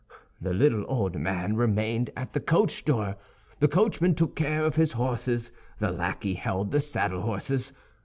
[0.41, 3.17] The little old man remained at the coach door;
[3.59, 7.71] the coachman took care of his horses, the lackey held the saddlehorses.